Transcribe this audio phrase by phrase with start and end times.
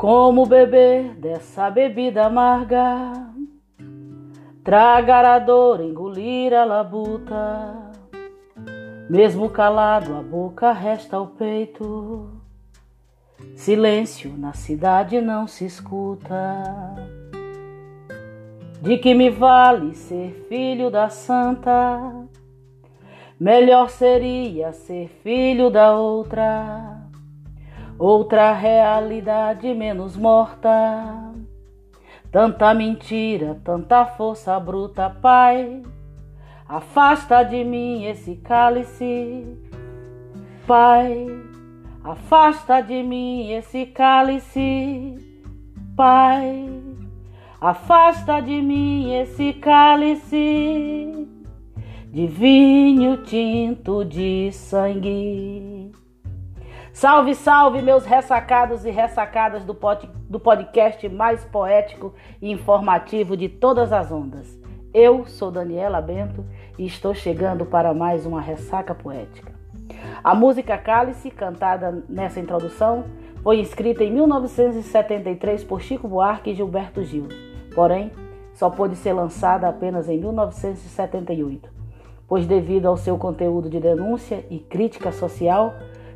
[0.00, 3.12] Como beber dessa bebida amarga?
[4.64, 7.92] Tragar a dor, engolir a labuta.
[9.10, 12.30] Mesmo calado, a boca resta ao peito.
[13.54, 16.34] Silêncio na cidade não se escuta.
[18.80, 22.26] De que me vale ser filho da santa?
[23.38, 27.09] Melhor seria ser filho da outra
[28.00, 31.34] outra realidade menos morta.
[32.32, 35.82] Tanta mentira, tanta força bruta, Pai.
[36.66, 39.44] Afasta de mim esse cálice,
[40.66, 41.26] Pai.
[42.02, 45.18] Afasta de mim esse cálice,
[45.94, 46.70] Pai.
[47.60, 51.28] Afasta de mim esse cálice
[52.10, 55.92] de vinho tinto de sangue.
[56.92, 63.48] Salve, salve, meus ressacados e ressacadas do, pod, do podcast mais poético e informativo de
[63.48, 64.58] todas as ondas.
[64.92, 66.44] Eu sou Daniela Bento
[66.76, 69.52] e estou chegando para mais uma ressaca poética.
[70.22, 73.04] A música Cálice, cantada nessa introdução,
[73.40, 77.28] foi escrita em 1973 por Chico Buarque e Gilberto Gil,
[77.72, 78.10] porém,
[78.52, 81.70] só pôde ser lançada apenas em 1978,
[82.26, 85.72] pois, devido ao seu conteúdo de denúncia e crítica social,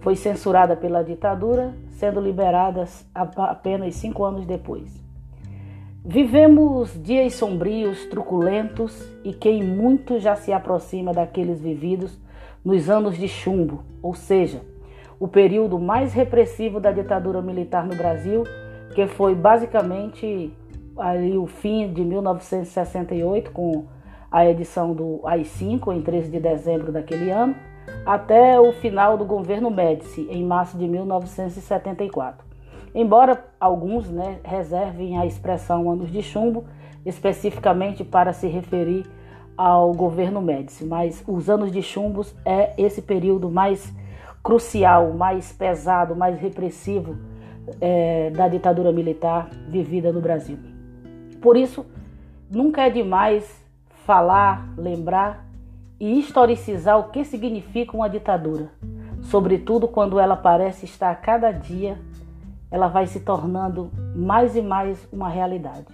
[0.00, 5.02] foi censurada pela ditadura, sendo liberada apenas cinco anos depois.
[6.04, 12.18] Vivemos dias sombrios, truculentos e quem muito já se aproxima daqueles vividos
[12.64, 14.62] nos anos de chumbo, ou seja,
[15.18, 18.44] o período mais repressivo da ditadura militar no Brasil,
[18.94, 20.52] que foi basicamente
[20.96, 23.84] ali o fim de 1968 com
[24.30, 27.54] a edição do AI-5 em 13 de dezembro daquele ano
[28.08, 32.42] até o final do governo Médici, em março de 1974.
[32.94, 36.64] Embora alguns né, reservem a expressão anos de chumbo
[37.04, 39.04] especificamente para se referir
[39.54, 43.92] ao governo Médici, mas os anos de chumbos é esse período mais
[44.42, 47.14] crucial, mais pesado, mais repressivo
[47.78, 50.58] é, da ditadura militar vivida no Brasil.
[51.42, 51.84] Por isso,
[52.50, 53.62] nunca é demais
[54.06, 55.46] falar, lembrar
[56.00, 58.70] e historicizar o que significa uma ditadura,
[59.22, 61.98] sobretudo quando ela parece estar a cada dia,
[62.70, 65.86] ela vai se tornando mais e mais uma realidade.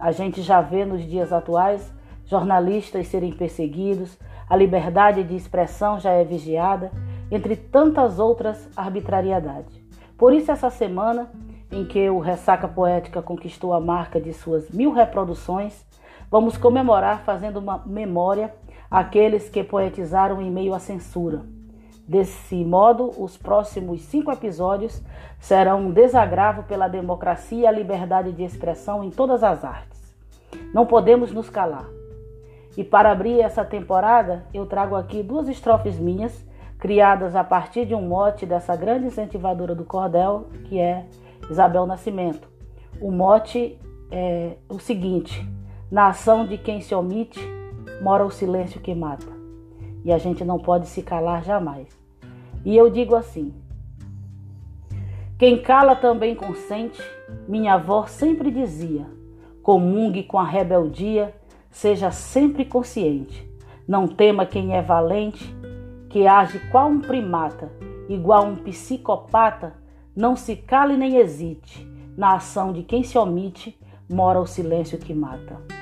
[0.00, 1.94] A gente já vê nos dias atuais
[2.26, 6.90] jornalistas serem perseguidos, a liberdade de expressão já é vigiada,
[7.30, 9.80] entre tantas outras arbitrariedades.
[10.18, 11.30] Por isso, essa semana,
[11.70, 15.84] em que o Ressaca Poética conquistou a marca de suas mil reproduções,
[16.30, 18.52] vamos comemorar fazendo uma memória
[18.90, 21.42] aqueles que poetizaram em meio à censura.
[22.06, 25.02] Desse modo, os próximos cinco episódios
[25.40, 30.16] serão um desagravo pela democracia e a liberdade de expressão em todas as artes.
[30.72, 31.86] Não podemos nos calar.
[32.76, 36.46] E para abrir essa temporada, eu trago aqui duas estrofes minhas,
[36.78, 41.06] criadas a partir de um mote dessa grande incentivadora do cordel, que é
[41.50, 42.48] Isabel Nascimento.
[43.00, 43.78] O mote
[44.12, 45.44] é o seguinte:
[45.90, 47.40] na ação de quem se omite,
[48.00, 49.26] mora o silêncio que mata.
[50.04, 51.88] E a gente não pode se calar jamais.
[52.64, 53.54] E eu digo assim:
[55.38, 57.02] quem cala também consente,
[57.46, 59.06] minha avó sempre dizia:
[59.62, 61.34] comungue com a rebeldia,
[61.70, 63.46] seja sempre consciente.
[63.86, 65.54] Não tema quem é valente,
[66.08, 67.70] que age qual um primata,
[68.08, 69.74] igual um psicopata,
[70.14, 71.86] não se cale nem hesite.
[72.16, 75.75] Na ação de quem se omite, mora o silêncio que mata.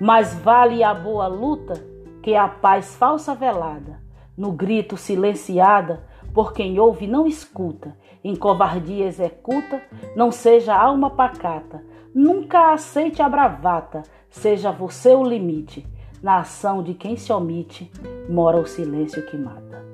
[0.00, 1.74] Mais vale a boa luta
[2.22, 4.00] que a paz falsa velada,
[4.34, 6.02] no grito silenciada,
[6.32, 7.94] por quem ouve não escuta,
[8.24, 9.82] em covardia executa,
[10.16, 11.84] não seja alma pacata,
[12.14, 15.86] nunca aceite a bravata, seja você o limite.
[16.22, 17.90] Na ação de quem se omite,
[18.28, 19.84] mora o silêncio que mata.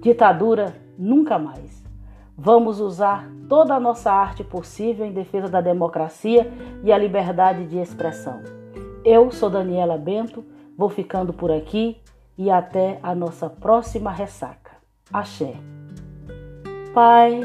[0.00, 1.84] Ditadura nunca mais.
[2.36, 6.52] Vamos usar toda a nossa arte possível em defesa da democracia
[6.82, 8.61] e a liberdade de expressão.
[9.04, 10.44] Eu sou Daniela Bento,
[10.78, 11.96] vou ficando por aqui
[12.38, 14.76] e até a nossa próxima ressaca.
[15.12, 15.56] Axé.
[16.94, 17.40] Pai,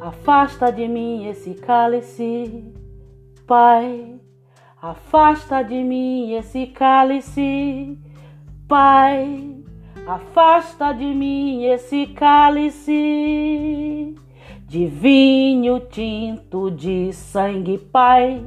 [0.00, 2.72] afasta de mim esse cálice.
[3.46, 4.18] Pai,
[4.80, 7.98] afasta de mim esse cálice.
[8.66, 9.62] Pai,
[10.06, 12.94] afasta de mim esse cálice
[14.66, 18.42] de vinho tinto de sangue, Pai